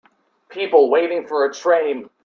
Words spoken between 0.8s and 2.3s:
waiting for a train.